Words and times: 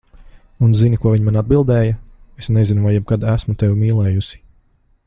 Un 0.67 0.71
zini, 0.79 0.97
ko 1.03 1.11
viņa 1.15 1.27
man 1.27 1.37
atbildēja, 1.41 1.99
"Es 2.43 2.51
nezinu, 2.57 2.87
vai 2.87 2.95
jebkad 2.95 3.31
esmu 3.35 3.57
tevi 3.65 3.79
mīlējusi." 3.85 4.43